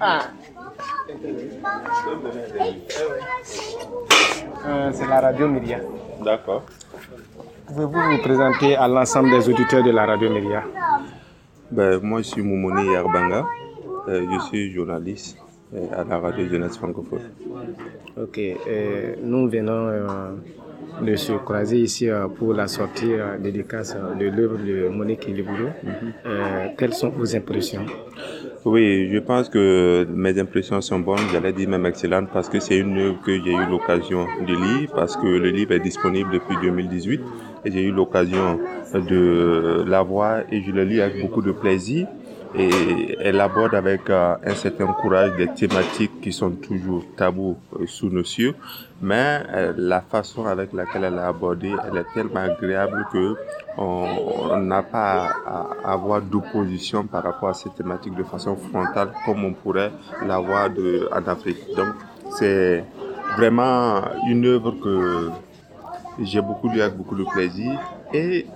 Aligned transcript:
Ah. 0.00 0.20
Euh, 4.66 4.90
c'est 4.92 5.06
la 5.06 5.20
radio 5.20 5.48
Myria. 5.48 5.78
D'accord. 6.24 6.64
Pouvez-vous 7.66 7.92
vous 7.92 8.22
présenter 8.22 8.76
à 8.76 8.88
l'ensemble 8.88 9.30
des 9.30 9.48
auditeurs 9.48 9.82
de 9.82 9.90
la 9.90 10.06
radio 10.06 10.30
Myria? 10.30 10.64
Ben, 11.70 12.00
moi, 12.02 12.18
je 12.22 12.28
suis 12.28 12.42
Moumouni 12.42 12.92
Yarbanga. 12.92 13.44
Euh, 14.08 14.24
je 14.32 14.38
suis 14.46 14.72
journaliste 14.72 15.36
euh, 15.74 15.86
à 15.92 16.04
la 16.04 16.18
radio 16.18 16.46
Jeunesse 16.46 16.76
francophone. 16.76 17.30
Ok, 18.16 18.38
euh, 18.38 19.16
nous 19.22 19.48
venons 19.48 19.90
de 21.02 21.16
se 21.16 21.32
croiser 21.32 21.80
ici 21.80 22.08
euh, 22.08 22.26
pour 22.28 22.54
la 22.54 22.68
sortie 22.68 23.12
euh, 23.12 23.38
dédicace 23.38 23.96
euh, 23.96 24.14
de 24.14 24.26
l'œuvre 24.34 24.56
de 24.58 24.88
Monique 24.88 25.26
Liboulou. 25.26 25.68
Euh, 26.24 26.68
quelles 26.78 26.94
sont 26.94 27.10
vos 27.10 27.36
impressions? 27.36 27.84
Oui, 28.64 29.08
je 29.12 29.18
pense 29.18 29.48
que 29.48 30.06
mes 30.10 30.38
impressions 30.40 30.80
sont 30.80 30.98
bonnes, 30.98 31.20
j'allais 31.32 31.52
dire 31.52 31.68
même 31.68 31.86
excellentes, 31.86 32.28
parce 32.32 32.48
que 32.48 32.58
c'est 32.58 32.78
une 32.78 32.98
œuvre 32.98 33.20
que 33.24 33.32
j'ai 33.32 33.52
eu 33.52 33.66
l'occasion 33.70 34.26
de 34.46 34.54
lire, 34.54 34.90
parce 34.94 35.16
que 35.16 35.26
le 35.26 35.50
livre 35.50 35.72
est 35.72 35.80
disponible 35.80 36.30
depuis 36.32 36.56
2018 36.60 37.20
et 37.64 37.70
j'ai 37.70 37.82
eu 37.82 37.92
l'occasion 37.92 38.58
de 38.94 39.84
la 39.86 40.02
voir 40.02 40.40
et 40.50 40.62
je 40.62 40.72
le 40.72 40.84
lis 40.84 41.00
avec 41.00 41.20
beaucoup 41.20 41.42
de 41.42 41.52
plaisir. 41.52 42.08
Et 42.54 43.16
elle 43.20 43.40
aborde 43.40 43.74
avec 43.74 44.08
euh, 44.08 44.36
un 44.44 44.54
certain 44.54 44.86
courage 44.86 45.36
des 45.36 45.48
thématiques 45.48 46.20
qui 46.20 46.32
sont 46.32 46.52
toujours 46.52 47.04
tabous 47.16 47.56
euh, 47.74 47.86
sous 47.86 48.08
nos 48.08 48.24
cieux, 48.24 48.54
mais 49.02 49.42
euh, 49.52 49.72
la 49.76 50.00
façon 50.00 50.46
avec 50.46 50.72
laquelle 50.72 51.04
elle 51.04 51.18
a 51.18 51.28
abordé, 51.28 51.72
elle 51.86 51.98
est 51.98 52.06
tellement 52.14 52.40
agréable 52.40 53.06
que 53.12 53.36
on 53.76 54.56
n'a 54.58 54.82
pas 54.82 55.28
à, 55.46 55.66
à 55.84 55.92
avoir 55.92 56.22
d'opposition 56.22 57.04
par 57.04 57.24
rapport 57.24 57.50
à 57.50 57.54
ces 57.54 57.68
thématiques 57.70 58.14
de 58.14 58.24
façon 58.24 58.56
frontale 58.56 59.10
comme 59.26 59.44
on 59.44 59.52
pourrait 59.52 59.92
l'avoir 60.24 60.70
en 61.12 61.28
Afrique. 61.28 61.58
Donc 61.76 61.88
c'est 62.38 62.84
vraiment 63.36 64.00
une 64.28 64.46
œuvre 64.46 64.72
que 64.82 65.30
j'ai 66.22 66.40
beaucoup 66.40 66.68
lu 66.68 66.80
avec 66.80 66.96
beaucoup 66.96 67.16
de 67.16 67.24
plaisir. 67.24 67.78
Et 68.12 68.46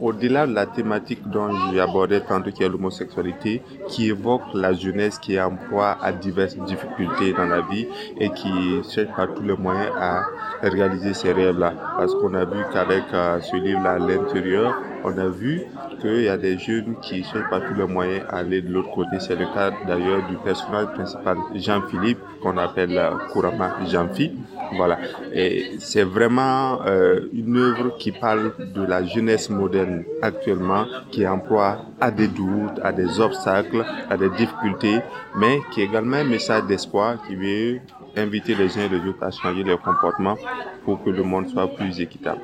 au-delà 0.00 0.46
de 0.46 0.52
la 0.52 0.66
thématique 0.66 1.26
dont 1.28 1.48
j'ai 1.70 1.80
abordé 1.80 2.20
tantôt, 2.20 2.50
qui 2.50 2.62
est 2.62 2.68
l'homosexualité, 2.68 3.62
qui 3.88 4.08
évoque 4.08 4.42
la 4.54 4.72
jeunesse 4.72 5.18
qui 5.18 5.34
est 5.34 5.40
en 5.40 5.56
proie 5.56 5.96
à 6.02 6.12
diverses 6.12 6.56
difficultés 6.56 7.32
dans 7.32 7.46
la 7.46 7.62
vie 7.62 7.86
et 8.18 8.30
qui 8.30 8.82
cherche 8.88 9.14
par 9.16 9.32
tous 9.34 9.42
les 9.42 9.56
moyens 9.56 9.92
à 9.98 10.22
réaliser 10.62 11.14
ces 11.14 11.32
rêves-là. 11.32 11.74
Parce 11.96 12.14
qu'on 12.14 12.34
a 12.34 12.44
vu 12.44 12.58
qu'avec 12.72 13.04
euh, 13.12 13.40
ce 13.40 13.56
livre-là 13.56 13.92
à 13.92 13.98
l'intérieur, 13.98 14.74
on 15.04 15.18
a 15.18 15.28
vu 15.28 15.62
qu'il 16.00 16.22
y 16.22 16.28
a 16.28 16.36
des 16.36 16.58
jeunes 16.58 16.96
qui 17.02 17.22
cherchent 17.22 17.48
par 17.50 17.64
tous 17.64 17.74
les 17.74 17.86
moyens 17.86 18.24
à 18.28 18.38
aller 18.38 18.62
de 18.62 18.72
l'autre 18.72 18.90
côté. 18.92 19.18
C'est 19.20 19.36
le 19.36 19.46
cas 19.54 19.70
d'ailleurs 19.86 20.26
du 20.28 20.36
personnage 20.36 20.92
principal, 20.94 21.36
Jean-Philippe, 21.54 22.18
qu'on 22.42 22.56
appelle 22.58 23.00
couramment 23.32 23.70
Jean-Phi. 23.86 24.32
Voilà. 24.76 24.98
Et 25.32 25.76
c'est 25.78 26.02
vraiment 26.02 26.80
euh, 26.86 27.28
une 27.32 27.56
œuvre 27.56 27.96
qui 27.98 28.12
parle 28.12 28.52
de 28.58 28.82
la 28.82 29.04
jeunesse 29.04 29.48
moderne 29.48 30.04
actuellement, 30.22 30.86
qui 31.10 31.24
proie 31.44 31.86
à 32.00 32.10
des 32.10 32.28
doutes, 32.28 32.80
à 32.82 32.92
des 32.92 33.20
obstacles, 33.20 33.84
à 34.10 34.16
des 34.16 34.30
difficultés, 34.30 35.00
mais 35.36 35.60
qui 35.70 35.82
est 35.82 35.84
également 35.84 36.16
un 36.16 36.24
message 36.24 36.64
d'espoir 36.64 37.16
qui 37.26 37.36
veut 37.36 37.80
inviter 38.16 38.54
les 38.54 38.76
uns 38.78 38.82
et 38.82 38.88
les 38.88 39.08
autres 39.08 39.22
à 39.22 39.30
changer 39.30 39.62
leur 39.62 39.80
comportement 39.80 40.36
pour 40.84 41.02
que 41.02 41.10
le 41.10 41.22
monde 41.22 41.48
soit 41.48 41.68
plus 41.68 42.00
équitable. 42.00 42.40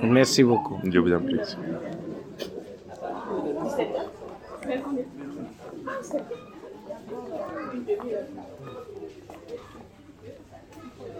Merci 0.00 0.42
beaucoup. 0.42 0.78
Je 0.84 0.98
vous 0.98 1.12
en 1.12 1.20
prie. 1.20 1.40